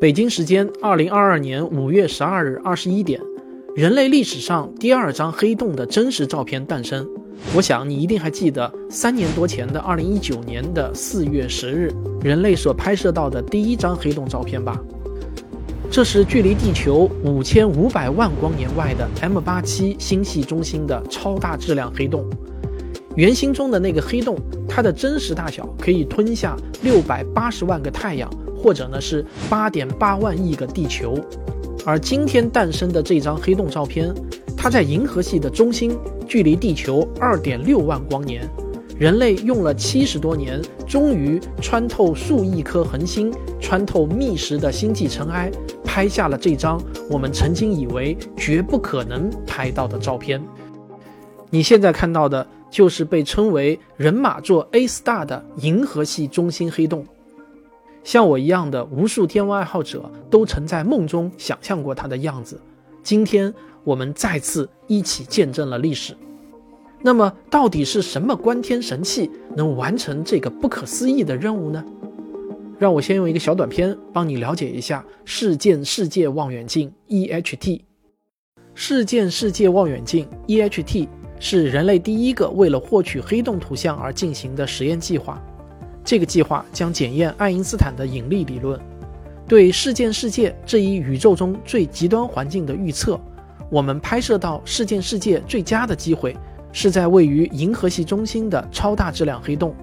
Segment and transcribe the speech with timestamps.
[0.00, 3.20] 北京时间二零二二年五月十二日二十一点，
[3.74, 7.04] 人类历史上第二张黑洞的真实照片诞生。
[7.52, 11.92] 我想你一定还记得三年多前的二零一九年的四月十日，
[12.22, 14.80] 人类所拍摄到的第一张黑洞照片吧？
[15.90, 22.24] 这是距离地球五千五百万光年外的 M 八七星系中心的超大质量黑洞。
[23.16, 24.38] 圆心中的那个黑洞，
[24.68, 31.18] 它的真实大小可以吞下六百八十万个太阳，或者呢是八点八万亿个地球。
[31.86, 34.12] 而今天诞生的这张黑洞照片，
[34.56, 38.46] 它在银河系的中心，距离地球二点六万光年。
[38.98, 45.50] 人类用了七十多年，终于穿透数亿颗恒星，穿透密实的星际尘埃，
[45.84, 50.42] 拍下了这张我们曾经以为绝不可能拍到的照片。
[51.48, 57.06] 你现在看到的就是被称为人马座 A star 的银河系中心黑洞。
[58.04, 62.60] 像我一样的无数天文爱好者都曾在梦中想象过它的样子。
[63.02, 63.52] 今天
[63.84, 66.16] 我们再次一起见证了历史。
[67.00, 71.84] 那么，到底是什么观天神器能完成这个不可思议的任务呢？
[72.78, 77.82] 让我先用一个小短片帮你了解一下事件世界望远镜 （EHT）。
[78.74, 81.08] 事件世界望远镜 （EHT）
[81.40, 85.42] 是人类第一个为了获取黑洞图像而进行的实验计划。
[86.08, 88.80] 这个计划将检验爱因斯坦的引力理论，
[89.46, 93.20] 对事件世界这一宇宙中最极端环境的预测。
[93.68, 96.34] 我们拍摄到事件世界最佳的机会。
[96.72, 99.74] 是在位于银河系中心的超大质量黑洞，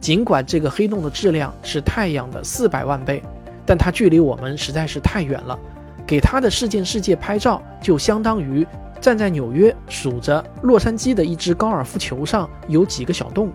[0.00, 3.22] 尽管这个黑洞的质量是太阳的四百万倍，
[3.64, 5.58] 但它距离我们实在是太远了。
[6.06, 8.66] 给它的事件世界拍照，就相当于
[9.00, 13.50] 站在纽约数着洛杉矶的一只高尔夫球上有几个小洞。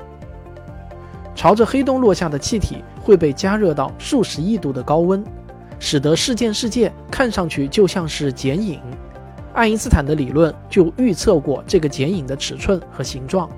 [1.39, 5.23] 朝着黑洞落下的气体会被加热到数十亿度的高温，
[5.79, 8.77] 使得事件世界看上去就像是剪影。
[9.53, 13.49] 爱因斯坦的理论就预测过这个剪影的尺寸和形状，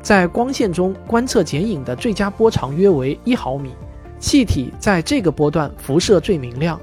[0.00, 3.74] 在光线中观测剪影的最佳波长约为一毫米，
[4.18, 6.80] 气体在这个波段辐射最明亮，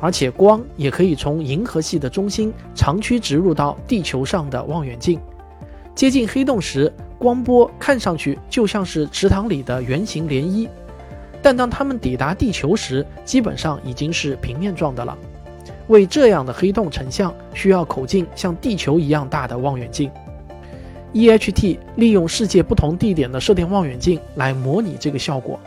[0.00, 5.20] 而且光也可以从银河系的中心长驱直入到地球上的望远镜。
[5.94, 10.68] 接近黑洞时，光波看上去就像是池塘里的圆形涟漪，
[11.40, 15.16] 但当它们抵达地球时，基本上已经是平面状的了。
[15.88, 20.10] 为这样的黑洞成像，需要口径像地球一样大的望远镜。
[21.12, 25.58] EHT 利用世界不同地点的射电望远镜来模拟这个效果。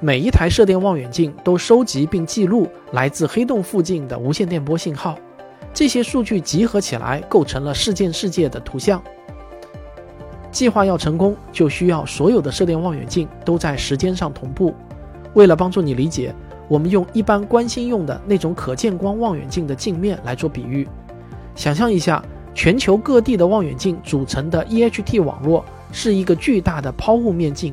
[0.00, 5.16] 每一台射电望远镜都收集并记录来自黑洞附近的无线电波信号，
[5.72, 9.02] 这些数据集合起来构成了事件世界的图像。
[10.56, 14.74] 计划要成功，就需要所有的射电望远镜都在时间上同步。
[15.34, 16.34] 为了帮助你理解。
[16.68, 20.88] 我们用一般观星用的那种可见光望远镜的镜面来做比喻，
[21.54, 22.20] 想象一下，
[22.54, 27.72] 全球各地的望远镜组成的 EHT 网络是一个巨大的抛物面镜，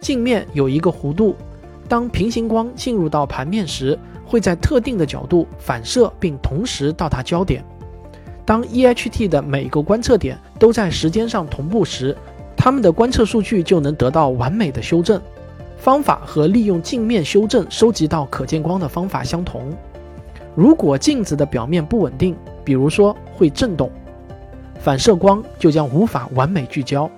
[0.00, 1.36] 镜面有一个弧度，
[1.86, 7.62] 当平行光进入到盘面时，会在特定的角度反射并同时到达焦点。
[8.44, 12.16] 当 EHT 的每个观测点都在时间上同步时，
[12.56, 15.20] 它们的观测数据就能得到完美的修正。
[15.76, 19.72] 方法和利用镜面修正收集到可见光的方法相同。
[20.54, 23.90] 如果镜子的表面不稳定，比如说会震动，
[24.78, 27.10] 反射光就将无法完美聚焦。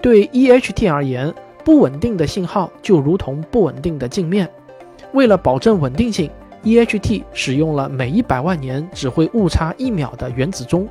[0.00, 4.48] 对 EHT 而言，不稳定的信号就如同不稳定的镜面。
[5.12, 6.30] 为了保证稳定性
[6.68, 10.86] ，EHT 使用了每一百万年只会误差一秒的原子钟。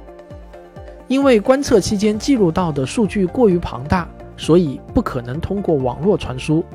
[1.07, 6.65] 因为观测期间记录到的数据过于庞大，所以不可能通过网络传输。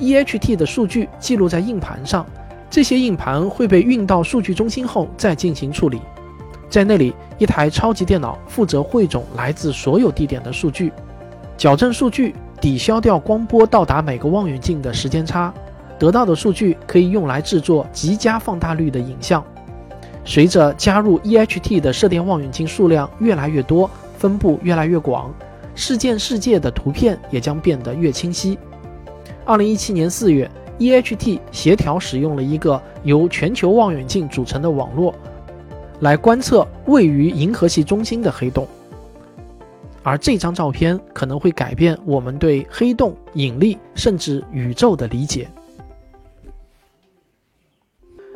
[0.00, 2.26] EHT 的数据记录在硬盘上，
[2.68, 6.00] 这些硬盘会被运到数据中心后再进行处理。
[6.68, 10.92] 在那里，一台超级电脑负责汇总来自所有地点的数据，
[11.56, 15.54] 矫正数据，抵消掉光波到达每个望远镜的时间差。
[15.98, 19.44] 得到的数据可以用来制作极佳放大率的影像。
[20.24, 25.34] 随着加入 EHT 的射电望远镜数量越来越多，分布越来越广，
[25.74, 28.58] 事件世界的图片也将变得越清晰。
[29.44, 35.14] 二零一七年四月，EHT 协调使用了一个由全球望远镜组成的网络，
[36.00, 38.68] 来观测位于银河系中心的黑洞。
[40.02, 45.48] 而这张照片可能会改变我们对黑洞、引力甚至宇宙的理解。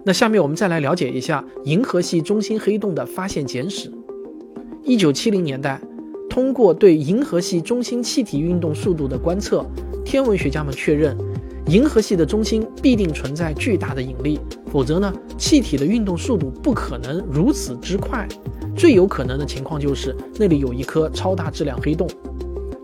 [0.04, 3.90] 那下面我们再来了解一下银河系中心黑洞的发现简史。
[4.82, 5.80] 一九七零年代，
[6.28, 9.64] 通过对银河系中心气体运动速度的观测。
[10.04, 11.16] 天文学家们确认，
[11.68, 14.40] 银河系的中心必定存在巨大的引力，
[14.72, 18.26] 否则呢，气体的运动速度不可能如此之快。
[18.74, 22.08] 最有可能的情况就是那里有一颗超大质量黑洞。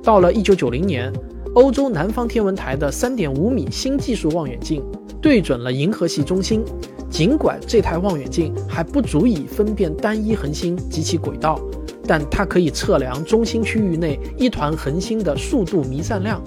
[0.04, 1.12] 到了1990年，
[1.54, 4.80] 欧洲南方天文台的3.5米新技术望远镜
[5.20, 6.64] 对准了银河系中心。
[7.10, 11.58] 尽管这台望远镜还不足以分辨单一恒星及其轨道，
[12.06, 16.42] 但它可以测量中心区域内一团恒星的速度弥散量。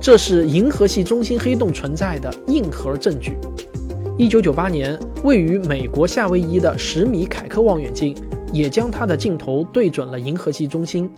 [0.00, 3.38] 这是银河系中心黑洞存在的硬核证据。
[4.18, 8.14] 一九九八年，位于美国夏威夷的十米凯克望远镜
[8.52, 11.08] 也将它的镜头对准了银河系中心。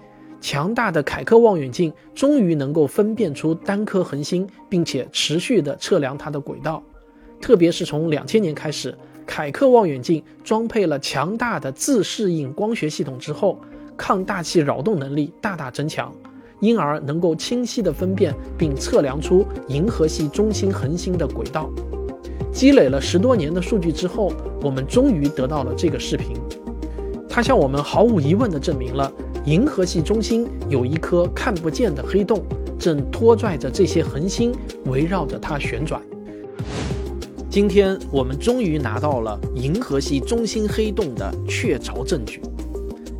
[0.41, 6.83] 强大的凯克望远镜终于能够分辨出单颗恒星，并且持续地测量它的轨道。
[7.41, 8.97] 特别是从两千年开始，
[9.27, 13.59] 凯克望远镜装配了强大的自适应光学系统之后，
[13.97, 16.12] 抗大气扰动能力大大增强。
[16.61, 21.71] 因而能够清晰地分辨并测量出银河系中心恒星的轨道。
[22.50, 24.32] 积累了十多年的数据之后，
[24.62, 26.35] 我们终于得到了这个视频。
[27.29, 29.12] 它向我们毫无疑问地证明了
[29.46, 32.43] 银河系中心有一颗看不见的黑洞，
[32.81, 34.52] 正拖拽着这些恒星
[34.87, 36.02] 围绕着它旋转。
[37.48, 42.43] 今天我们终于拿到了银河系中心黑洞的确凿证据。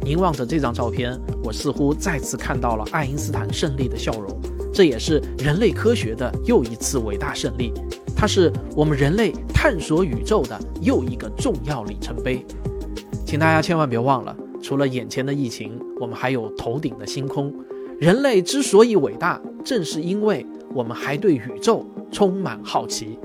[0.03, 4.29] 凝望着这张照片，我似乎再次看到了爱因斯坦胜利的笑容。
[4.75, 7.73] 这也是人类科学的又一次伟大胜利，
[8.17, 12.45] 它是我们人类探索宇宙的又一个重要里程碑。
[13.25, 14.37] 请大家千万别忘了，
[14.67, 17.55] 除了眼前的疫情，我们还有头顶的星空。
[18.01, 23.17] 人类之所以伟大，正是因为我们还对宇宙充满好奇。